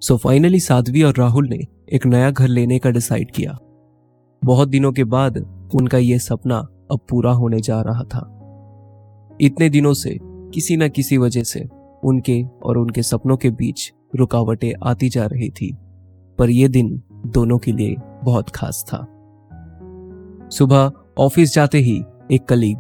So 0.01 0.17
finally 0.17 0.61
Sadhvi 0.61 1.03
और 1.03 1.15
राहुल 1.19 1.49
ने 1.49 1.67
एक 1.93 2.07
नया 2.07 2.31
घर 2.31 2.49
लेने 2.49 2.79
का 2.79 2.91
डिसाइड 2.91 3.31
किया। 3.31 3.59
बहुत 4.45 4.69
दिनों 4.69 4.93
के 4.93 5.05
बाद 5.05 5.39
उनका 5.75 5.99
यह 5.99 6.19
सपना 6.19 6.59
अब 6.91 7.01
पूरा 7.11 7.33
होने 7.33 7.61
जा 7.61 7.83
रहा 7.83 8.03
था। 8.03 8.39
इतने 9.41 9.69
दिनों 9.69 9.95
से 9.95 10.32
किसी 10.55 10.77
न 10.77 10.89
किसी 10.89 11.19
वजह 11.19 11.43
से 11.43 11.69
उनके 12.05 12.45
और 12.63 12.79
उनके 12.79 13.03
सपनों 13.03 13.37
के 13.37 13.51
बीच 13.51 13.93
रुकावटें 14.17 14.73
आती 14.85 15.09
जा 15.09 15.27
रही 15.27 15.51
थी 15.51 15.77
पर 16.39 16.51
यह 16.51 16.69
दिन 16.69 17.03
दोनों 17.13 17.59
के 17.59 17.73
लिए 17.73 17.97
बहुत 18.25 18.51
खास 18.51 18.85
था। 18.89 19.07
सुबह 20.49 20.93
ऑफ़िस 21.19 21.55
जाते 21.55 21.79
ही 21.79 22.05
एक 22.33 22.45
colleague 22.45 22.79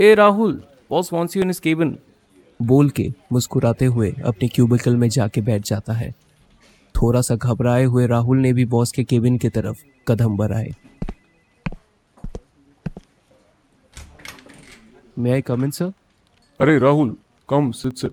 A 0.00 0.14
Rahul 0.14 0.64
boss 0.90 1.12
wants 1.12 1.36
you 1.36 1.42
in 1.42 1.48
his 1.48 1.60
cabin 1.60 1.98
बोल 2.62 2.90
के 2.90 3.12
मुस्कुराते 3.32 3.84
हुए 3.84 4.14
अपने 4.24 4.48
क्यूबिकल 4.48 4.96
में 4.96 5.08
जाके 5.08 5.40
बैठ 5.40 5.62
जाता 5.64 5.92
है। 5.92 6.14
थोड़ा 6.94 7.20
सा 7.20 7.36
घबराए 7.36 7.84
हुए 7.84 8.06
राहुल 8.06 8.38
ने 8.38 8.52
भी 8.52 8.64
बॉस 8.64 8.92
के 8.92 9.04
केबिन 9.04 9.32
की 9.32 9.38
के 9.38 9.48
तरफ़ 9.48 9.84
कदम 10.08 10.36
बढ़ाए। 10.36 10.70
मे 15.18 15.30
आई 15.32 15.42
कम 15.42 15.70
सर 15.70 15.92
अरे 16.60 16.78
Rahul 16.78 17.16
come 17.48 17.70
sit 17.70 17.92
sit 17.92 18.12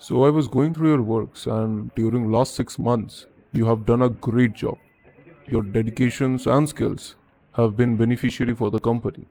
so 0.00 0.24
I 0.24 0.30
was 0.30 0.48
going 0.48 0.74
through 0.74 0.88
your 0.88 1.00
work 1.00 1.28
and 1.38 1.86
during 1.86 2.32
last 2.32 2.52
six 2.52 2.80
months 2.80 3.26
you 3.54 3.66
have 3.66 3.84
done 3.84 4.02
a 4.02 4.06
great 4.06 4.56
job 4.56 4.76
your 5.52 5.64
dedication 5.64 6.38
and 6.48 6.66
skills 6.66 7.16
have 7.58 7.70
been 7.70 7.96
beneficiary 7.96 8.52
for 8.52 8.70
the 8.70 8.80
company 8.80 9.26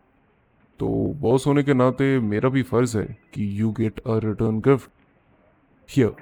तो 0.80 1.14
boss 1.14 1.48
होने 1.48 1.64
के 1.64 1.74
नाते 1.74 2.20
मेरा 2.20 2.50
भी 2.50 2.64
फ़र्ज़ 2.64 2.98
है 2.98 3.18
कि 3.34 3.62
you 3.62 3.72
get 3.72 4.00
a 4.00 4.18
return 4.18 4.60
gift 4.60 4.90
here 5.90 6.16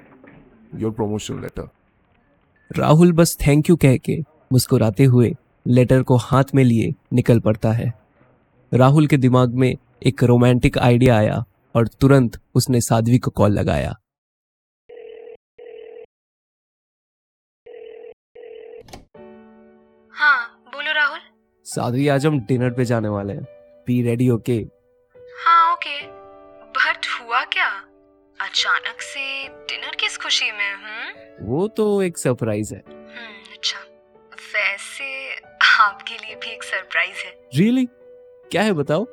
your 0.74 0.92
promotion 0.92 1.40
letter 1.40 1.68
Rahul 2.76 3.12
बस 3.12 3.38
थैंक 3.46 3.70
यू 3.70 3.76
कह 3.76 3.96
के 3.96 4.20
मुस्कुराते 4.52 5.04
हुए 5.04 5.36
लेटर 5.66 6.02
को 6.02 6.16
हाथ 6.16 6.44
में 6.54 6.64
लिए 6.64 6.94
निकल 7.12 7.40
पड़ता 7.40 7.72
है। 7.72 7.99
राहुल 8.72 9.06
के 9.06 9.16
दिमाग 9.16 9.54
में 9.54 9.74
एक 10.06 10.22
रोमांटिक 10.24 10.76
आइडिया 10.78 11.16
आया 11.16 11.44
और 11.74 11.86
तुरंत 12.00 12.38
उसने 12.54 12.80
साध्वी 12.80 13.18
को 13.18 13.30
कॉल 13.30 13.52
लगाया। 13.52 13.94
हाँ 20.14 20.64
बोलो 20.68 20.92
राहुल। 20.92 21.18
साध्वी 21.66 22.08
आज 22.08 22.26
हम 22.26 22.40
डिनर 22.40 22.70
पे 22.70 22.84
जाने 22.84 23.08
वाले 23.08 23.32
हैं। 23.32 23.44
बी 23.86 24.02
रेडी 24.02 24.28
ओके 24.30 24.58
हाँ 25.44 25.72
ओके 25.72 26.00
बट 26.70 27.06
हुआ 27.20 27.44
क्या? 27.44 27.68
अचानक 28.38 29.00
से 29.02 29.48
डिनर 29.48 29.96
किस 30.00 30.16
खुशी 30.18 30.50
में 30.52 30.74
हूँ 30.74 31.48
वो 31.48 31.68
तो 31.68 32.02
एक 32.02 32.18
सरप्राइज़ 32.18 32.74
है। 32.74 32.80
अच्छा। 32.80 33.78
वैसे 34.54 35.34
आपके 35.80 36.14
लिए 36.16 36.34
भी 36.34 36.50
एक 36.50 36.62
सरप्राइज़ 36.62 37.24
है। 37.26 37.32
रियली 37.54 37.88
क्या 38.52 38.62
है 38.62 38.72
बताओ? 38.72 39.04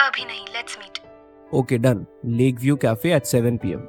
अभी 0.00 0.24
नहीं 0.24 0.44
let's 0.54 0.78
meet 0.78 0.98
okay 1.54 1.78
done 1.78 2.06
lake 2.26 2.60
view 2.60 2.76
cafe 2.76 3.14
at 3.14 3.24
7 3.24 3.58
PM 3.62 3.80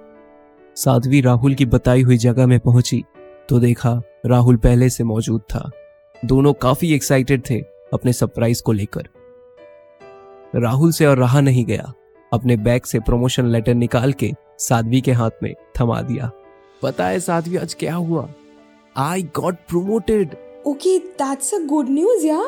Sadhvi 0.76 1.22
Rahul 1.22 1.54
की 1.54 1.66
बताई 1.66 2.02
हुई 2.02 2.18
जगह 2.18 2.48
में 2.48 2.60
पहुँची 2.60 3.04
तो 3.50 3.60
देखा 3.60 4.02
राहुल 4.26 4.58
पहले 4.58 4.90
से 4.90 5.04
मौजूद 5.04 5.42
था। 5.42 5.72
दोनों 6.26 6.54
काफ़ी 6.54 6.94
एक्साइटेड 6.94 7.44
थे 7.50 7.60
अपने 7.94 8.14
सरप्राइज़ 8.14 8.64
को 8.64 8.72
लेकर। 8.72 9.08
राहुल 10.56 10.92
से 10.92 11.06
और 11.06 11.18
रहा 11.18 11.42
नहीं 11.42 11.66
गया। 11.66 11.94
अपने 12.34 12.58
बैग 12.58 12.82
से 12.82 13.00
प्रमोशन 13.00 13.46
लेटर 13.46 13.74
निकाल 13.74 14.14
के 14.14 14.32
साध्वी 14.60 15.02
के 15.02 15.12
हाथ 15.12 15.44
में 15.44 15.54
थमा 15.80 16.02
दिया। 16.02 16.32
पता 16.82 17.08
है 17.08 17.20
साध्वी 17.20 17.58
आज 17.58 17.74
क्या 17.74 17.96
हुआ? 17.96 18.30
I 18.98 19.24
got 19.24 19.56
promoted 19.56 20.36
Okay, 20.68 21.02
that's 21.22 21.54
a 21.54 21.66
good 21.72 21.90
news, 21.98 22.24
yeah? 22.26 22.48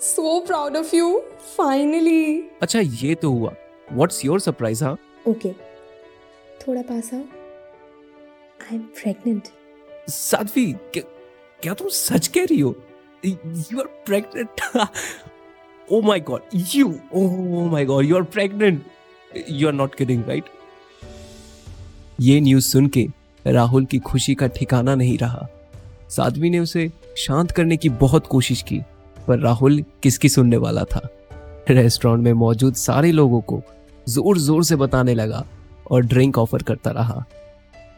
So 0.00 0.40
proud 0.48 0.76
of 0.76 0.92
you. 0.94 1.08
Finally. 1.56 2.42
अच्छा 2.62 2.80
ये 2.80 3.14
तो 3.14 3.30
हुआ। 3.30 3.52
व्हाट्स 3.92 4.24
योर 4.24 4.40
सरप्राइज़ 4.40 4.84
हाँ 4.84 4.96
Okay. 5.28 5.52
थोड़ा 6.60 6.82
पास 6.82 7.10
आओ। 7.14 7.20
आई 7.20 8.74
एम 8.74 8.82
प्रेग्नेंट 9.00 9.48
साध्वी 10.08 10.64
क्या, 10.72 11.02
क्या 11.62 11.74
तुम 11.74 11.88
सच 11.88 12.26
कह 12.26 12.44
रही 12.44 12.60
हो? 12.60 12.74
You 13.24 13.80
are 13.80 13.86
pregnant 14.06 14.88
oh 15.92 16.00
my 16.02 16.20
god 16.20 16.40
you 16.74 16.94
oh 17.14 17.68
my 17.70 17.84
god 17.84 18.04
you 18.04 18.16
are 18.16 18.22
pregnant 18.22 18.82
you 19.48 19.66
are 19.68 19.74
not 19.74 19.94
kidding 19.94 20.24
right 20.28 20.44
ये 22.20 22.40
न्यूज़ 22.40 22.64
सुन 22.64 22.86
के 22.88 23.06
राहुल 23.46 23.84
की 23.84 23.98
खुशी 23.98 24.34
का 24.34 24.46
ठिकाना 24.46 24.94
नहीं 24.94 25.18
रहा। 25.18 25.46
साध्वी 26.10 26.50
ने 26.50 26.58
उसे 26.58 26.90
शांत 27.16 27.50
करने 27.50 27.76
की 27.76 27.88
बहुत 27.88 28.26
कोशिश 28.26 28.62
की। 28.62 28.80
पर 29.30 29.38
राहुल 29.40 29.82
किसकी 30.02 30.28
सुनने 30.28 30.56
वाला 30.58 30.84
था। 30.84 31.08
रेस्टोरेंट 31.70 32.24
में 32.24 32.32
मौजूद 32.34 32.74
सारे 32.76 33.12
लोगों 33.12 33.40
को 33.42 33.62
ज़ोर 34.06 34.38
ज़ोर 34.38 34.64
से 34.64 34.76
बताने 34.76 35.14
लगा 35.14 35.44
और 35.90 36.02
ड्रिंक 36.04 36.38
ऑफ़र 36.38 36.62
करता 36.62 36.90
रहा। 36.90 37.24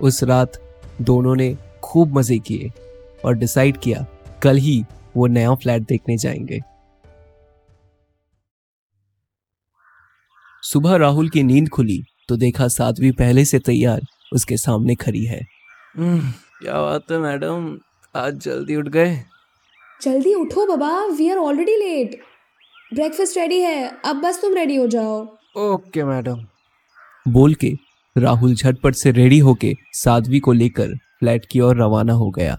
उस 0.01 0.23
रात 0.25 0.61
दोनों 1.03 1.35
ने 1.37 1.57
खूब 1.85 2.19
मज़े 2.19 2.39
किए 2.41 2.71
और 3.25 3.35
डिसाइड 3.35 3.77
किया 3.77 4.05
कल 4.43 4.57
ही 4.57 4.83
वो 5.17 5.27
नया 5.29 5.55
फ्लैट 5.55 5.83
देखने 5.83 6.17
जाएँगे। 6.19 6.61
सुबह 10.63 10.97
राहुल 10.97 11.29
की 11.29 11.43
नींद 11.43 11.69
खुली 11.69 12.03
तो 12.29 12.37
देखा 12.37 12.69
साध्वी 12.71 13.11
पहले 13.13 13.45
से 13.45 13.59
तैयार 13.59 14.01
उसके 14.33 14.57
सामने 14.57 14.95
खड़ी 14.95 15.25
है। 15.25 15.41
क्या 15.97 16.81
बात 16.83 17.11
है 17.11 17.19
मैडम, 17.19 17.77
आज 18.15 18.39
जल्दी 18.39 18.77
उठ 18.77 18.89
गए। 18.89 19.13
जल्दी 20.03 20.35
उठो 20.35 20.67
बाबा 20.67 20.91
we 21.17 21.29
are 21.31 21.39
already 21.39 21.77
late 21.77 22.15
breakfast 22.95 23.37
ready 23.39 23.61
है 23.61 24.01
अब 24.05 24.17
बस 24.17 24.41
तुम 24.43 24.55
रेडी 24.55 24.77
हो 24.77 24.87
जाओ। 24.87 25.21
ओके 25.65 26.05
मैडम 26.05 26.41
बोल 27.27 27.55
के 27.55 27.73
राहुल 28.17 28.55
झटपट 28.55 28.95
से 28.95 29.11
रेडी 29.11 29.39
होके 29.39 29.73
साध्वी 29.95 30.41
को 30.41 30.53
लेकर 30.53 30.97
फ्लैट 31.21 31.47
की 31.51 31.61
ओर 31.61 31.77
रवाना 31.77 32.13
हो 32.13 32.31
गया। 32.31 32.55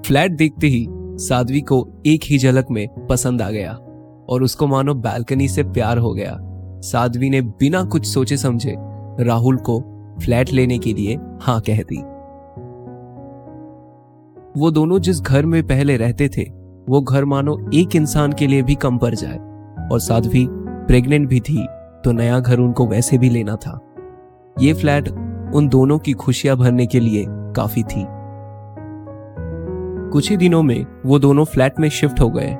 फ्लैट 0.00 0.32
देखते 0.32 0.66
ही 0.66 0.86
साध्वी 1.26 1.60
को 1.60 1.84
एक 2.06 2.24
ही 2.24 2.38
झलक 2.38 2.70
में 2.70 3.06
पसंद 3.06 3.42
आ 3.42 3.50
गया 3.50 3.72
और 3.72 4.42
उसको 4.42 4.66
मानो 4.66 4.94
बालकनी 4.94 5.48
से 5.48 5.62
प्यार 5.62 5.98
हो 5.98 6.14
गया। 6.14 6.36
साध्वी 6.82 7.30
ने 7.30 7.40
बिना 7.42 7.84
कुछ 7.84 8.06
सोचे 8.06 8.36
समझे 8.36 8.74
राहुल 9.24 9.56
को 9.68 9.80
फ्लैट 10.24 10.52
लेने 10.52 10.78
के 10.78 10.92
लिए 10.94 11.16
हाँ 11.42 11.60
कह 11.60 11.82
दी। 11.82 12.02
वो 14.56 14.70
दोनों 14.70 14.98
जिस 14.98 15.20
घर 15.20 15.46
में 15.46 15.62
पहले 15.62 15.96
रहते 15.96 16.28
थे, 16.28 16.42
वो 16.88 17.00
घर 17.00 17.24
मानो 17.24 17.70
एक 17.74 17.96
इंसान 17.96 18.32
के 18.32 18.46
लिए 18.46 18.62
भी 18.62 18.74
कम 18.74 18.98
पड़ 18.98 19.14
जाए। 19.14 19.38
और 19.92 20.00
साध्वी 20.00 20.46
प्रेग्नेंट 20.50 21.28
भी 21.28 21.40
थी 21.40 21.66
तो 22.04 22.12
नया 22.12 22.38
घर 22.40 22.58
उनको 22.58 22.86
वैसे 22.86 23.18
भी 23.18 23.28
लेना 23.28 23.56
था। 23.56 23.80
ये 24.60 24.72
फ्लैट 24.72 25.08
उन 25.54 25.68
दोनों 25.68 25.98
की 25.98 26.12
खुशियाँ 26.12 26.56
भरने 26.56 26.86
के 26.86 27.00
लिए 27.00 27.24
काफ़ी 27.28 27.82
थी। 27.82 28.06
कुछ 30.10 30.30
ही 30.30 30.36
दिनों 30.36 30.62
में 30.62 30.86
वो 31.06 31.18
दोनों 31.18 31.44
फ्लैट 31.44 31.80
में 31.80 31.88
शिफ्ट 31.88 32.20
हो 32.20 32.30
गए। 32.30 32.56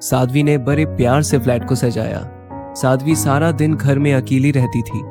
साध्वी 0.00 0.42
ने 0.42 0.58
बड़े 0.58 0.84
प्यार 0.86 1.22
से 1.22 1.38
फ्लैट 1.38 1.68
को 1.68 1.74
सजाया। 1.74 2.22
साध्वी 2.76 3.14
सारा 3.14 3.52
दिन 3.52 3.74
घर 3.74 3.98
में 3.98 4.14
अकेली 4.14 4.50
रहती 4.50 4.82
थी। 4.82 5.02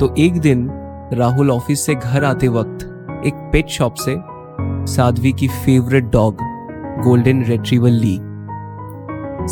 तो 0.00 0.14
एक 0.18 0.40
दिन 0.40 0.68
राहुल 1.12 1.50
ऑफ़िस 1.50 1.86
से 1.86 1.94
घर 1.94 2.24
आते 2.24 2.48
वक्त 2.48 2.84
एक 3.26 3.50
पेट 3.52 3.68
शॉप 3.68 3.94
से 3.94 4.37
साध्वी 4.86 5.32
की 5.32 5.48
फेवरेट 5.48 6.04
डॉग 6.04 6.38
गोल्डन 7.04 7.42
रेट्रीवल 7.44 7.92
ली 7.94 8.18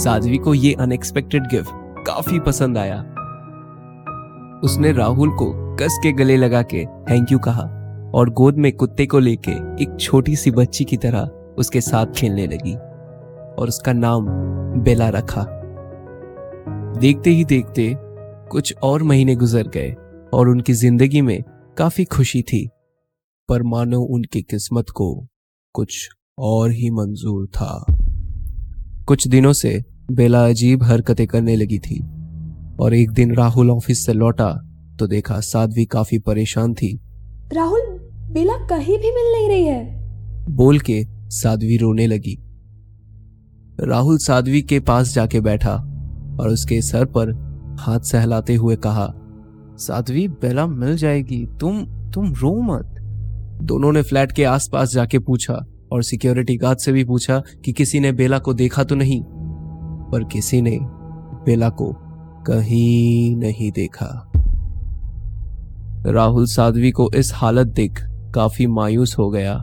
साध्वी 0.03 0.39
को 0.39 0.55
ये 0.55 0.73
अनएक्सपेक्टेड 0.75 1.43
गिफ्ट 1.43 2.05
काफ़ी 2.07 2.39
पसंद 2.41 2.79
आया। 2.79 2.99
उसने 4.65 4.93
राहुल 4.93 5.31
को 5.31 5.51
कस 5.77 5.99
के 6.03 6.13
गले 6.13 6.37
लगा 6.37 6.63
के 6.63 6.85
थैंक 7.11 7.33
यू 7.33 7.39
कहा 7.39 7.63
और 8.15 8.31
गोद 8.31 8.59
में 8.59 8.73
कुत्ते 8.73 9.07
को 9.07 9.19
लेके 9.19 9.53
एक 9.83 9.97
छोटी 10.01 10.37
सी 10.37 10.51
बच्ची 10.51 10.85
की 10.85 10.97
तरह 10.97 11.31
उसके 11.59 11.81
साथ 11.81 12.07
खेलने 12.07 12.47
लगी 12.47 12.75
और 12.75 13.69
उसका 13.69 13.93
नाम 13.93 14.27
बेला 14.85 15.09
रखा। 15.09 15.47
देखते 17.01 17.31
ही 17.31 17.45
देखते 17.45 17.95
कुछ 18.51 18.75
और 18.83 19.03
महीने 19.03 19.35
गुजर 19.35 19.69
गए 19.69 19.95
और 20.33 20.49
उनकी 20.49 20.73
ज़िंदगी 20.73 21.21
में 21.21 21.43
काफ़ी 21.79 22.05
खुशी 22.05 22.43
थी। 22.43 22.69
पर 23.49 23.63
मानो 23.63 24.01
उनकी 24.03 24.41
किस्मत 24.43 24.89
को 24.91 25.27
कुछ 25.75 26.09
और 26.39 26.71
ही 26.71 26.91
मंजूर 26.91 27.47
था। 27.47 27.87
कुछ 29.07 29.27
दिनों 29.29 29.53
से 29.53 29.85
बेला 30.13 30.47
अजीब 30.49 30.83
हरकतें 30.83 31.27
करने 31.27 31.55
लगी 31.57 31.79
थी 31.79 32.01
और 32.81 32.95
एक 32.95 33.11
दिन 33.11 33.35
राहुल 33.35 33.71
ऑफ़िस 33.71 34.05
से 34.07 34.13
लौटा 34.13 34.51
तो 34.99 35.07
देखा 35.07 35.39
साध्वी 35.41 35.85
काफ़ी 35.85 36.19
परेशान 36.19 36.75
थी। 36.75 36.99
राहुल 37.53 37.81
बेला 38.33 38.57
कहीं 38.67 38.99
भी 38.99 39.13
मिल 39.13 39.33
नहीं 39.33 39.49
रही 39.49 39.65
है। 39.65 40.47
बोल 40.51 40.81
के 40.81 41.03
साध्वी 41.31 41.77
रोने 41.77 42.07
लगी। 42.07 42.37
राहुल 43.81 44.19
साध्वी 44.19 44.63
के 44.63 44.81
पास 44.81 45.15
जाके 45.15 45.41
बैठा 45.41 45.75
और 46.41 46.49
उसके 46.49 46.81
सर 46.83 47.05
पर 47.17 47.33
हाथ 47.81 48.01
सहलाते 48.01 48.55
हुए 48.55 48.77
कहा 48.77 49.09
साध्वी 49.79 50.29
बेला 50.29 50.67
मिल 50.67 50.97
जाएगी। 50.97 51.45
तुम 51.61 51.85
तुम 52.11 52.33
रो 52.33 52.61
मत। 52.63 52.93
दोनों 53.63 53.93
ने 53.93 54.03
फ्लैट 54.03 54.33
के 54.33 54.45
आसपास 54.45 54.93
जाके 54.93 55.19
पूछा 55.19 55.55
और 55.93 56.03
सिक्योरिटी 56.03 56.57
गार्ड 56.57 56.79
से 56.79 56.93
भी 56.93 57.05
पूछा 57.05 57.43
कि 57.65 57.73
किसी 57.73 58.01
ने 58.01 58.13
बेला 58.13 58.39
को 58.39 58.55
देखा 58.55 58.85
तो 58.85 58.95
नहीं, 58.95 59.23
पर 60.13 60.25
किसी 60.25 60.61
ने 60.63 60.79
बेला 61.47 61.69
को 61.69 61.93
कहीं 62.47 63.37
नहीं 63.37 63.71
देखा। 63.73 64.33
राहुल 66.07 66.47
साध्वी 66.47 66.91
को 66.91 67.11
इस 67.15 67.33
हालत 67.35 67.67
देख 67.67 68.01
काफ़ी 68.35 68.67
मायूस 68.67 69.19
हो 69.19 69.29
गया। 69.31 69.55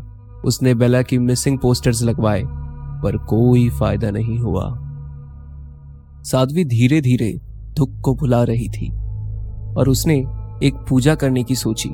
उसने 0.46 0.74
बेला 0.74 1.02
की 1.02 1.18
मिसिंग 1.18 1.60
पोस्टर्स 1.60 2.04
लगवाए, 2.04 2.44
पर 3.04 3.18
कोई 3.18 3.70
फ़ायदा 3.70 4.12
नहीं 4.12 4.38
हुआ। 4.38 4.66
साध्वी 6.24 6.66
धीरे 6.66 7.02
धीरे 7.02 7.32
दुख 7.78 8.00
को 8.02 8.16
भुला 8.16 8.44
रही 8.44 8.68
थी, 8.70 8.90
और 9.78 9.90
उसने 9.90 10.16
एक 10.64 10.86
पूजा 10.90 11.16
करने 11.16 11.44
की 11.44 11.56
सोची। 11.56 11.90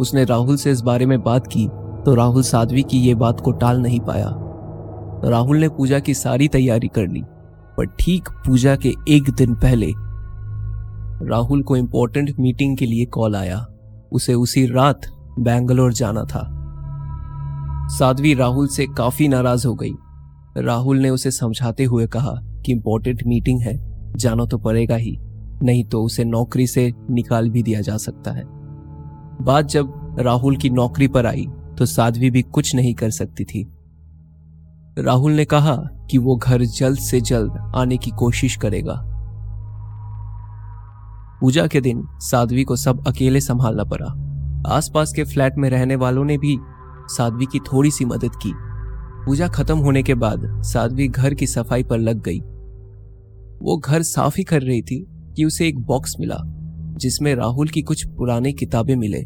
उसने 0.00 0.24
राहुल 0.24 0.56
से 0.56 0.70
इस 0.70 0.80
बारे 0.80 1.06
में 1.06 1.22
बात 1.22 1.46
की 1.46 1.66
तो 2.04 2.14
राहुल 2.14 2.42
साध्वी 2.42 2.82
की 2.82 2.98
ये 2.98 3.14
बात 3.14 3.40
को 3.40 3.52
टाल 3.52 3.80
नहीं 3.80 4.00
पाया। 4.00 4.30
राहुल 5.24 5.56
ने 5.56 5.68
पूजा 5.68 5.98
की 5.98 6.14
सारी 6.14 6.48
तैयारी 6.48 6.88
कर 6.88 7.08
ली, 7.08 7.22
पर 7.76 7.86
ठीक 8.00 8.28
पूजा 8.46 8.76
के 8.76 8.92
एक 9.08 9.30
दिन 9.30 9.54
पहले 9.54 9.92
राहुल 11.28 11.62
को 11.62 11.76
इंपॉर्टेंट 11.76 12.30
मीटिंग 12.40 12.76
के 12.76 12.86
लिए 12.86 13.04
कॉल 13.06 13.36
आया। 13.36 13.66
उसे 14.12 14.34
उसी 14.34 14.66
रात 14.66 15.00
बैंगलोर 15.38 15.92
जाना 15.92 16.22
था। 16.24 16.46
साध्वी 17.88 18.34
राहुल 18.34 18.68
से 18.68 18.86
काफ़ी 18.86 19.28
नाराज़ 19.28 19.66
हो 19.66 19.74
गई। 19.74 19.92
राहुल 20.56 20.98
ने 20.98 21.10
उसे 21.10 21.30
समझाते 21.30 21.84
हुए 21.84 22.06
कहा 22.06 22.32
कि 22.64 22.72
इंपॉर्टेंट 22.72 23.22
मीटिंग 23.26 23.60
है, 23.60 23.74
जाना 24.16 24.44
तो 24.44 24.58
पड़ेगा 24.58 24.96
ही, 24.96 25.16
नहीं 25.62 25.84
तो 25.84 26.02
उसे 26.02 26.24
नौकरी 26.24 26.66
से 26.66 26.92
निकाल 27.10 27.50
भी 27.50 27.62
दिया 27.62 27.80
जा 27.80 27.96
सकता 27.96 28.30
है। 28.30 28.59
बात 29.40 29.64
जब 29.64 30.16
राहुल 30.20 30.56
की 30.56 30.70
नौकरी 30.70 31.08
पर 31.08 31.26
आई 31.26 31.46
तो 31.78 31.86
साध्वी 31.86 32.30
भी 32.30 32.42
कुछ 32.42 32.74
नहीं 32.74 32.94
कर 32.94 33.10
सकती 33.10 33.44
थी। 33.44 33.66
राहुल 34.98 35.32
ने 35.32 35.44
कहा 35.44 35.76
कि 36.10 36.18
वो 36.18 36.36
घर 36.36 36.62
जल्द 36.62 36.98
से 36.98 37.20
जल्द 37.20 37.72
आने 37.76 37.96
की 37.96 38.10
कोशिश 38.10 38.56
करेगा। 38.56 38.94
पूजा 41.40 41.66
के 41.66 41.80
दिन 41.80 42.02
साध्वी 42.20 42.64
को 42.64 42.76
सब 42.76 43.06
अकेले 43.06 43.40
संभालना 43.40 43.84
पड़ा। 43.84 44.06
आसपास 44.66 45.12
के 45.12 45.24
फ्लैट 45.24 45.54
में 45.58 45.70
रहने 45.70 45.96
वालों 45.96 46.24
ने 46.24 46.38
भी 46.38 46.58
साध्वी 47.08 47.46
की 47.46 47.58
थोड़ी 47.58 47.90
सी 47.90 48.04
मदद 48.04 48.36
की। 48.42 48.52
पूजा 49.26 49.48
खत्म 49.48 49.78
होने 49.78 50.02
के 50.02 50.14
बाद 50.14 50.62
साध्वी 50.62 51.08
घर 51.08 51.34
की 51.34 51.46
सफ़ाई 51.46 51.82
पर 51.82 51.98
लग 51.98 52.22
गई। 52.22 52.40
वो 53.62 53.76
घर 53.76 54.02
साफ़ 54.02 54.34
ही 54.38 54.44
कर 54.44 54.62
रही 54.62 54.82
थी 54.82 55.06
कि 55.36 55.44
उसे 55.44 55.68
एक 55.68 55.78
बॉक्स 55.78 56.16
मिला। 56.20 56.36
जिसमें 57.00 57.34
राहुल 57.34 57.68
की 57.68 57.82
कुछ 57.82 58.06
पुरानी 58.06 58.52
किताबें 58.52 58.96
मिले। 58.96 59.22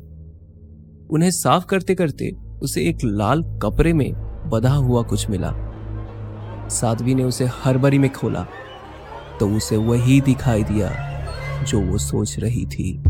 उन्हें 1.11 1.31
साफ़ 1.31 1.67
करते 1.67 1.95
करते 1.95 2.31
उसे 2.63 2.85
एक 2.89 2.99
लाल 3.05 3.43
कपड़े 3.63 3.93
में 3.93 4.13
बधा 4.47 4.75
हुआ 4.75 5.03
कुछ 5.03 5.29
मिला। 5.31 5.53
साध्वी 6.71 7.15
ने 7.15 7.25
उसे 7.25 7.45
हरबरी 7.55 7.99
में 7.99 8.13
खोला 8.13 8.47
तो 9.41 9.49
उसे 9.49 9.77
वही 9.77 10.21
दिखाई 10.21 10.63
दिया 10.65 10.91
जो 11.65 11.81
वो 11.81 11.99
सोच 11.99 12.39
रही 12.39 12.65
थी। 12.67 13.03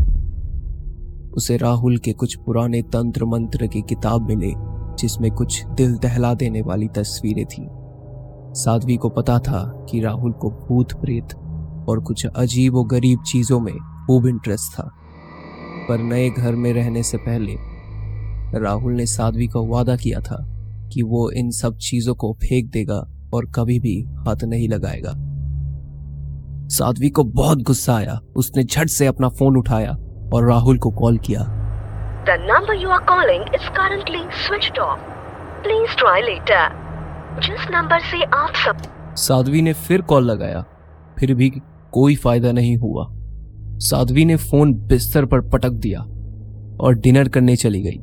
उसे 1.33 1.57
राहुल 1.57 1.97
के 1.97 2.13
कुछ 2.13 2.35
पुराने 2.35 2.81
तंत्र 2.81 3.25
मंत्र 3.25 3.67
की 3.67 3.81
किताब 3.81 4.27
मिले, 4.27 4.51
जिसमें 4.95 5.31
कुछ 5.31 5.65
दिल 5.67 5.97
दहला 5.97 6.33
देने 6.33 6.61
वाली 6.61 6.87
तस्वीरें 6.87 7.45
थी। 7.45 7.67
साध्वी 8.55 8.95
को 8.97 9.09
पता 9.09 9.39
था 9.39 9.87
कि 9.89 9.99
राहुल 10.01 10.31
को 10.31 10.49
भूत 10.49 10.93
प्रेत 10.93 11.35
और 11.89 11.99
कुछ 11.99 12.25
अजीब 12.25 12.75
और 12.75 12.87
गरीब 12.87 13.19
चीज़ों 13.27 13.59
में 13.59 13.77
खूब 14.07 14.27
इंटरेस्ट 14.27 14.73
था। 14.73 14.91
पर 15.89 15.97
नए 15.97 16.29
घर 16.29 16.55
में 16.55 16.73
रहने 16.73 17.03
से 17.03 17.17
पहले 17.17 17.55
राहुल 18.59 18.93
ने 18.93 19.05
साध्वी 19.05 19.47
को 19.47 19.67
वादा 19.67 19.95
किया 19.95 20.19
था 20.19 20.45
कि 20.93 21.03
वो 21.03 21.31
इन 21.31 21.51
सब 21.51 21.77
चीज़ों 21.77 22.15
को 22.15 22.33
फेंक 22.33 22.71
देगा 22.71 23.07
और 23.33 23.45
कभी 23.45 23.79
भी 23.79 24.01
हाथ 24.01 24.43
नहीं 24.43 24.69
लगाएगा। 24.69 25.13
साध्वी 26.67 27.09
को 27.09 27.23
बहुत 27.23 27.61
गुस्सा 27.61 27.95
आया। 27.95 28.19
उसने 28.35 28.63
झट 28.63 28.87
से 28.87 29.05
अपना 29.05 29.29
फ़ोन 29.29 29.57
उठाया 29.57 29.91
और 30.33 30.47
राहुल 30.47 30.77
को 30.77 30.91
कॉल 30.91 31.17
किया। 31.17 31.41
The 32.23 32.35
number 32.35 32.73
you 32.79 32.89
are 32.89 33.05
calling 33.05 33.43
is 33.43 33.67
currently 33.79 34.23
switched 34.47 34.79
off. 34.79 34.99
Please 35.63 35.91
try 35.97 36.19
later. 36.21 36.85
जिस 37.41 37.67
नंबर 37.71 37.99
से 37.99 38.23
आप 38.23 38.53
सब 38.55 38.77
साध्वी 39.15 39.61
ने 39.61 39.73
फिर 39.73 40.01
कॉल 40.01 40.23
लगाया। 40.23 40.65
फिर 41.19 41.33
भी 41.33 41.49
कोई 41.91 42.15
फ़ायदा 42.15 42.51
नहीं 42.51 42.77
हुआ। 42.77 43.14
साध्वी 43.77 44.25
ने 44.25 44.35
फ़ोन 44.35 44.73
बिस्तर 44.73 45.25
पर 45.25 45.41
पटक 45.41 45.69
दिया 45.69 45.99
और 46.79 46.95
डिनर 46.95 47.29
करने 47.29 47.55
चली 47.55 47.81
गई। 47.81 47.97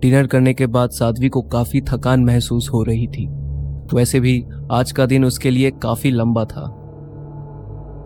डिनर 0.00 0.26
करने 0.26 0.54
के 0.54 0.66
बाद 0.66 0.90
साध्वी 0.90 1.28
को 1.28 1.42
काफ़ी 1.42 1.80
थकान 1.80 2.24
महसूस 2.24 2.70
हो 2.72 2.82
रही 2.82 3.06
थी। 3.06 3.26
वैसे 3.94 4.20
भी 4.20 4.44
आज 4.72 4.92
का 4.92 5.06
दिन 5.06 5.24
उसके 5.24 5.50
लिए 5.50 5.70
काफ़ी 5.70 6.10
लंबा 6.10 6.44
था। 6.44 6.82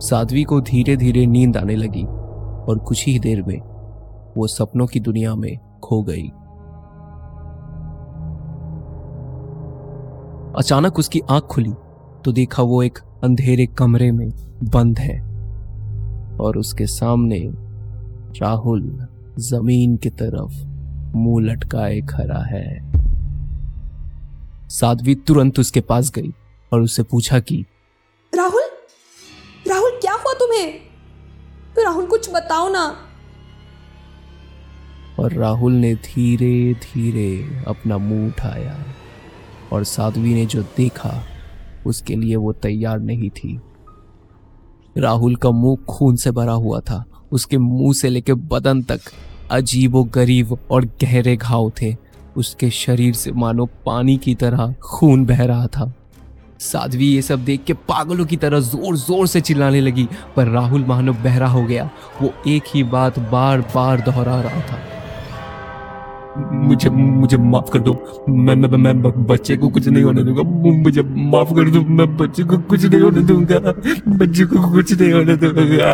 साध्वी 0.01 0.43
को 0.43 0.61
धीरे 0.61 0.97
धीरे 0.97 1.25
नींद 1.25 1.57
आने 1.57 1.75
लगी 1.75 2.03
और 2.67 2.77
कुछ 2.87 3.05
ही 3.07 3.19
देर 3.19 3.43
में 3.43 3.59
वो 4.37 4.47
सपनों 4.47 4.87
की 4.87 4.99
दुनिया 4.99 5.35
में 5.35 5.57
खो 5.83 6.01
गई। 6.03 6.27
अचानक 10.57 10.99
उसकी 10.99 11.21
आँख 11.29 11.43
खुली 11.43 11.73
तो 12.25 12.31
देखा 12.31 12.63
वो 12.63 12.83
एक 12.83 12.99
अंधेरे 13.23 13.65
कमरे 13.65 14.11
में 14.11 14.29
बंद 14.63 14.99
है। 14.99 15.30
और 16.41 16.57
उसके 16.57 16.85
सामने 16.85 17.39
राहुल 18.41 19.07
ज़मीन 19.39 19.97
की 19.97 20.09
तरफ़ 20.09 20.65
मुँह 21.17 21.45
लटकाए 21.45 22.01
खड़ा 22.01 22.43
है। 22.43 22.91
साध्वी 24.69 25.15
तुरंत 25.15 25.59
उसके 25.59 25.81
पास 25.81 26.11
गई 26.11 26.33
और 26.73 26.81
उससे 26.81 27.03
पूछा 27.03 27.39
कि 27.39 27.65
राहुल? 28.35 28.61
राहुल 29.67 29.91
क्या 30.01 30.13
हुआ 30.13 30.33
तुम्हें? 30.33 30.71
तो 31.75 31.83
राहुल 31.83 32.05
कुछ 32.05 32.29
बताओ 32.33 32.69
ना। 32.69 32.95
और 35.19 35.33
राहुल 35.33 35.71
ने 35.71 35.95
धीरे 35.95 36.73
धीरे 36.73 37.63
अपना 37.67 37.97
मुँह 37.97 38.27
उठाया 38.27 38.85
और 39.73 39.83
साध्वी 39.83 40.33
ने 40.33 40.45
जो 40.45 40.63
देखा 40.63 41.23
उसके 41.85 42.15
लिए 42.15 42.35
वो 42.35 42.53
तैयार 42.53 42.99
नहीं 42.99 43.29
थी। 43.29 43.59
राहुल 44.97 45.35
का 45.35 45.51
मुँह 45.51 45.77
खून 45.89 46.15
से 46.15 46.31
भरा 46.31 46.53
हुआ 46.53 46.79
था। 46.79 47.03
उसके 47.31 47.57
मुँह 47.57 47.93
से 47.93 48.09
लेकर 48.09 48.33
बदन 48.33 48.81
तक 48.81 48.99
अजीबो 49.51 50.03
गरीब 50.03 50.57
और 50.71 50.85
गहरे 51.01 51.35
घाव 51.35 51.71
थे। 51.81 51.95
उसके 52.37 52.69
शरीर 52.69 53.13
से 53.13 53.31
मानो 53.31 53.65
पानी 53.85 54.17
की 54.17 54.35
तरह 54.35 54.73
खून 54.83 55.25
बह 55.25 55.43
रहा 55.45 55.67
था। 55.67 55.91
साध्वी 56.59 57.05
ये 57.05 57.21
सब 57.21 57.43
देख 57.45 57.63
के 57.63 57.73
पागलों 57.73 58.25
की 58.25 58.37
तरह 58.37 58.59
ज़ोर 58.59 58.95
ज़ोर 58.97 59.27
से 59.27 59.41
चिल्लाने 59.41 59.81
लगी, 59.81 60.07
पर 60.35 60.47
राहुल 60.47 60.85
मानो 60.85 61.13
बहरा 61.13 61.47
हो 61.47 61.63
गया। 61.63 61.89
वो 62.21 62.33
एक 62.47 62.63
ही 62.75 62.83
बात 62.83 63.19
बार 63.19 63.61
बार 63.75 64.01
दोहरा 64.01 64.41
रहा 64.41 64.61
था। 64.61 64.79
मुझे 66.37 66.89
मुझे 66.89 67.37
माफ़ 67.37 67.71
कर 67.71 67.79
दो। 67.79 68.25
मैं 68.29 68.55
मैं 68.55 68.77
मैं 68.77 69.25
बच्चे 69.25 69.57
को 69.57 69.69
कुछ 69.69 69.87
नहीं 69.87 70.03
होने 70.03 70.23
दूँगा। 70.23 70.43
मुझे 70.81 71.01
माफ़ 71.01 71.53
कर 71.53 71.69
दो। 71.69 71.81
मैं 71.81 72.17
बच्चे 72.17 72.43
को 72.43 72.57
कुछ 72.57 72.85
नहीं 72.85 73.01
होने 73.01 73.21
दूँगा। 73.21 73.59
बच्चे 74.07 74.45
को 74.45 74.71
कुछ 74.73 75.01
नहीं 75.01 75.11
होने 75.13 75.35
दूँगा। 75.35 75.91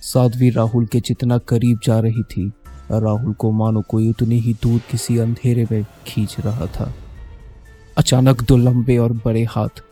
साध्वी 0.00 0.50
राहुल 0.50 0.86
के 0.86 1.00
जितना 1.00 1.38
करीब 1.38 1.78
जा 1.84 2.00
रही 2.00 2.22
थी, 2.22 2.52
राहुल 2.92 3.32
को 3.32 3.50
मानो 3.50 3.82
कोई 3.88 4.10
उतनी 4.10 4.38
ही 4.38 4.54
दूर 4.62 4.80
किसी 4.90 5.18
अंधेरे 5.18 5.66
में 5.72 5.86
खींच 6.06 6.36
रहा 6.40 6.66
था। 6.66 6.94
अचानक 7.98 8.42
दो 8.42 8.56
लंबे 8.56 8.96
और 8.96 9.12
बड़े 9.12 9.44
हाथ 9.44 9.82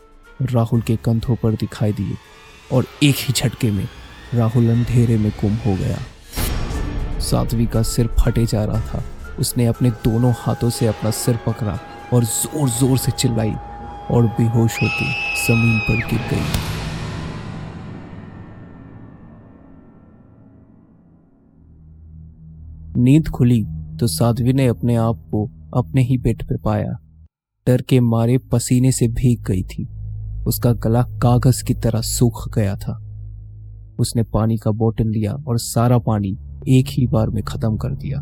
राहुल 0.41 0.81
के 0.81 0.95
कंधों 0.95 1.35
पर 1.35 1.51
दिखाई 1.51 1.91
दिए। 1.91 2.13
और 2.73 2.85
एक 3.03 3.15
ही 3.17 3.33
झटके 3.33 3.71
में 3.71 3.87
राहुल 4.33 4.69
अंधेरे 4.69 5.17
में 5.17 5.31
गुम 5.41 5.55
हो 5.65 5.75
गया। 5.75 5.97
साध्वी 7.21 7.65
का 7.65 7.81
सिर 7.83 8.07
फटे 8.19 8.45
जा 8.45 8.63
रहा 8.65 8.79
था। 8.83 9.03
उसने 9.39 9.65
अपने 9.65 9.89
दोनों 10.03 10.33
हाथों 10.37 10.69
से 10.69 10.87
अपना 10.87 11.11
सिर 11.11 11.37
पकड़ा 11.47 11.79
और 12.13 12.23
ज़ोर 12.23 12.69
ज़ोर 12.69 12.97
से 12.97 13.11
चिल्लाई 13.11 13.53
और 14.11 14.27
बेहोश 14.39 14.81
होकर 14.81 15.13
ज़मीन 15.45 15.79
पर 15.79 16.07
गिर 16.09 16.27
गई। 16.29 16.71
नींद 22.95 23.27
खुली 23.27 23.63
तो 23.99 24.07
साध्वी 24.07 24.53
ने 24.53 24.67
अपने 24.67 24.95
आप 24.95 25.23
को 25.31 25.45
अपने 25.75 26.01
ही 26.01 26.17
बेड 26.17 26.43
पर 26.43 26.57
पाया। 26.57 26.97
डर 27.67 27.81
के 27.81 27.99
मारे 27.99 28.37
पसीने 28.51 28.91
से 28.91 29.07
भीग 29.09 29.43
गई 29.43 29.63
थी। 29.63 29.87
उसका 30.47 30.73
गला 30.73 31.03
कागज़ 31.03 31.63
की 31.63 31.73
तरह 31.73 32.01
सूख 32.01 32.55
गया 32.55 32.75
था। 32.75 32.99
उसने 33.99 34.23
पानी 34.23 34.57
का 34.57 34.71
बोतल 34.71 35.07
लिया 35.07 35.33
और 35.33 35.57
सारा 35.57 35.97
पानी 35.97 36.37
एक 36.67 36.85
ही 36.89 37.07
बार 37.07 37.29
में 37.29 37.43
खत्म 37.43 37.77
कर 37.77 37.89
दिया। 37.89 38.17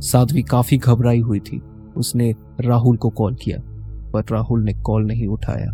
साध्वी 0.00 0.42
काफ़ी 0.42 0.78
घबराई 0.78 1.20
हुई 1.20 1.40
थी। 1.40 1.62
उसने 1.96 2.34
राहुल 2.60 2.96
को 2.96 3.10
कॉल 3.10 3.34
किया, 3.34 3.58
पर 4.12 4.24
राहुल 4.32 4.64
ने 4.64 4.72
कॉल 4.74 5.06
नहीं 5.06 5.26
उठाया। 5.26 5.70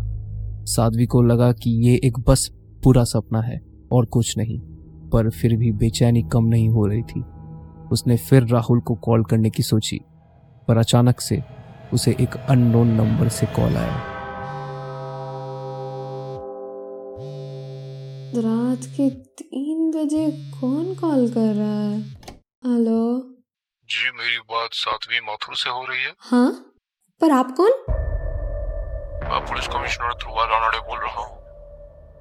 साध्वी 0.65 1.05
को 1.05 1.21
लगा 1.21 1.51
कि 1.51 1.69
ये 1.69 2.01
एक 2.03 2.19
बस 2.19 2.51
पूरा 2.83 3.03
सपना 3.03 3.41
है 3.41 3.61
और 3.91 4.05
कुछ 4.05 4.37
नहीं, 4.37 4.59
पर 5.09 5.29
फिर 5.29 5.57
भी 5.57 5.71
बेचैनी 5.71 6.23
कम 6.23 6.45
नहीं 6.45 6.69
हो 6.69 6.85
रही 6.85 7.01
थी। 7.01 7.23
उसने 7.91 8.17
फिर 8.17 8.47
राहुल 8.47 8.79
को 8.79 8.95
कॉल 8.95 9.23
करने 9.23 9.49
की 9.49 9.63
सोची, 9.63 9.99
पर 10.67 10.77
अचानक 10.77 11.21
से 11.21 11.43
उसे 11.93 12.15
एक 12.19 12.35
अननोन 12.49 12.87
नंबर 12.87 13.27
से 13.27 13.45
कॉल 13.45 13.73
आया। 13.73 14.12
रात 18.35 18.85
के 18.85 19.09
तीन 19.09 19.91
बजे 19.91 20.31
कौन 20.31 20.95
कॉल 20.95 21.29
कर 21.33 21.53
रहा 21.55 21.89
है? 21.89 21.99
हेलो? 22.65 23.21
जी 23.89 24.11
मेरी 24.11 24.37
बात 24.37 24.69
सातवीं 24.73 25.19
माथुर 25.21 25.55
से 25.55 25.69
हो 25.69 25.85
रही 25.85 26.03
है। 26.03 26.15
हाँ? 26.19 26.51
पर 27.21 27.31
आप 27.31 27.55
कौन? 27.57 27.71
मैं 29.29 29.45
पुलिस 29.45 29.67
कमिश्नर 29.67 30.13
ध्रुवा 30.13 30.43
रानाडे 30.43 30.77
बोल 30.77 30.99
रहा 30.99 31.21
हूँ। 31.21 31.37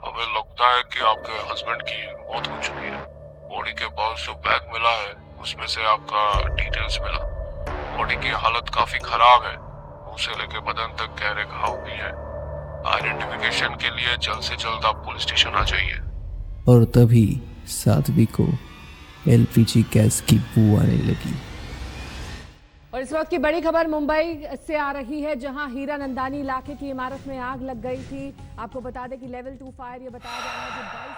हमें 0.05 0.37
लगता 0.37 0.77
है 0.77 0.83
कि 0.83 1.01
आपके 1.01 1.33
हस्बैंड 1.33 1.83
की 1.83 2.07
मौत 2.07 2.49
हो 2.49 2.63
चुकी 2.63 2.87
है। 2.87 3.01
बॉडी 3.49 3.73
के 3.73 3.87
पास 3.87 4.27
जो 4.27 4.33
बैग 4.33 4.73
मिला 4.73 4.91
है 4.91 5.41
उसमें 5.43 5.67
से 5.67 5.85
आपका 5.85 6.55
डिटेल्स 6.55 6.99
मिला। 7.03 7.25
बॉडी 7.97 8.15
की 8.15 8.29
हालत 8.29 8.69
काफ़ी 8.75 8.99
खराब 8.99 9.43
है। 9.43 9.57
मुँह 9.57 10.17
से 10.17 10.31
लेके 10.31 10.61
बदन 10.61 10.97
तक 10.97 11.17
गहरे 11.21 11.45
घाव 11.45 11.77
भी 11.77 11.91
है। 11.91 12.32
आइडेंटिफिकेशन 12.87 13.75
के 13.83 13.91
लिए 13.97 14.17
जल्द 14.17 14.41
से 14.41 14.57
जल्द 14.57 14.85
आप 14.85 15.03
पुलिस 15.05 15.23
स्टेशन 15.23 15.51
आ 15.51 15.65
जाइए। 15.65 15.99
और 16.69 16.85
तभी 16.85 17.27
साध्वी 17.67 18.27
को 18.39 18.47
एलपीजी 19.29 19.83
गैस 19.93 20.21
की 20.21 20.39
बू 20.39 20.77
आने 20.79 20.97
लगी। 21.09 21.35
और 22.95 23.01
इस 23.01 23.13
वक्त 23.13 23.31
की 23.31 23.39
बड़ी 23.39 23.61
खबर 23.61 23.87
मुंबई 23.89 24.47
से 24.67 24.77
आ 24.77 24.91
रही 24.93 25.21
है 25.23 25.37
जहाँ 25.37 25.69
हीरा 25.71 25.97
नंदानी 25.97 26.41
इलाके 26.41 26.75
की 26.75 26.91
इमारत 26.91 27.25
में 27.29 27.39
आग 27.39 27.63
लग 27.63 27.83
गई 27.83 28.03
थी। 28.03 28.35
आपको 28.59 28.81
बता 28.81 29.07
दें 29.07 29.19
कि 29.21 29.27
लेवल 29.27 29.57
टू 29.57 29.71
फायर 29.79 30.03
ये 30.03 30.09
बताया 30.11 30.41
जा 30.41 30.53
रहा 30.53 30.65
है 30.65 31.12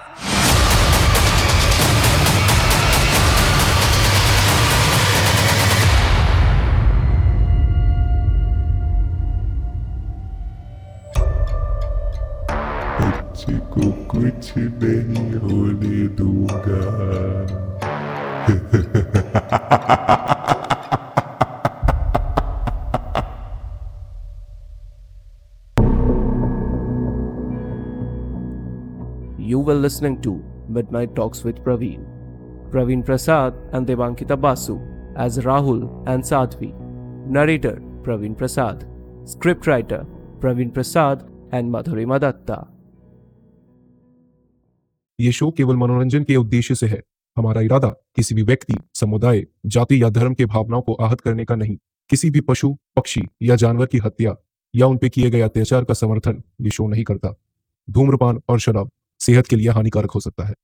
कुछ 14.53 14.53
नहीं 14.57 15.33
होने 15.43 16.07
दूंगा 16.19 16.81
You 29.49 29.59
were 29.67 29.73
listening 29.73 30.21
to 30.21 30.31
Midnight 30.69 31.15
Talks 31.15 31.43
with 31.43 31.63
Praveen. 31.63 32.01
Praveen 32.71 33.03
Prasad 33.03 33.55
and 33.73 33.87
Devankita 33.87 34.39
Basu 34.39 34.79
as 35.15 35.39
Rahul 35.39 35.81
and 36.07 36.23
Sadhvi. 36.23 36.71
Narrator 37.27 37.81
Praveen 38.03 38.37
Prasad. 38.37 38.85
Scriptwriter 39.25 40.05
Praveen 40.39 40.71
Prasad 40.71 41.23
and 41.51 41.71
Madhurima 41.71 42.19
Datta. 42.19 42.67
ये 45.20 45.32
शो 45.32 45.50
केवल 45.50 45.76
मनोरंजन 45.76 46.24
के 46.24 46.36
उद्देश्य 46.36 46.74
से 46.74 46.86
है। 46.86 47.02
हमारा 47.36 47.60
इरादा, 47.60 47.88
किसी 47.88 48.34
भी 48.34 48.42
व्यक्ति, 48.42 48.74
समुदाय, 48.94 49.46
जाति 49.66 50.02
या 50.02 50.08
धर्म 50.08 50.34
के 50.34 50.46
भावनाओं 50.46 50.82
को 50.82 50.94
आहत 50.94 51.20
करने 51.20 51.44
का 51.44 51.54
नहीं। 51.54 51.76
किसी 52.10 52.30
भी 52.30 52.40
पशु, 52.40 52.76
पक्षी 52.96 53.22
या 53.42 53.56
जानवर 53.56 53.86
की 53.86 53.98
हत्या 53.98 54.36
या 54.74 54.86
उनपे 54.86 55.08
किए 55.08 55.30
गए 55.30 55.40
अत्याचार 55.40 55.84
का 55.84 55.94
समर्थन 55.94 56.42
ये 56.60 56.70
शो 56.70 56.88
नहीं 56.88 57.04
करता। 57.04 57.34
धूम्रपान 57.90 58.42
और 58.48 58.60
शराब 58.60 58.90
सेहत 59.20 59.46
के 59.46 59.56
लिए 59.56 59.68
हानिकारक 59.68 60.10
हो 60.10 60.20
सकता 60.20 60.44
है। 60.44 60.54